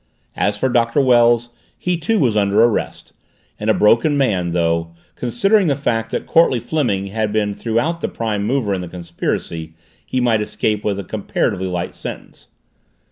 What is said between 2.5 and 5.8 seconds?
arrest, and a broken man, though, considering the